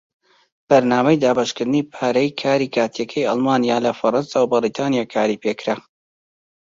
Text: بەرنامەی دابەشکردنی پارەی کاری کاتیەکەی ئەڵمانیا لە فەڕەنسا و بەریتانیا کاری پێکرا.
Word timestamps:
بەرنامەی 0.69 1.21
دابەشکردنی 1.23 1.87
پارەی 1.93 2.29
کاری 2.41 2.71
کاتیەکەی 2.75 3.27
ئەڵمانیا 3.29 3.77
لە 3.85 3.91
فەڕەنسا 3.99 4.39
و 4.41 4.49
بەریتانیا 4.51 5.05
کاری 5.13 5.41
پێکرا. 5.43 5.75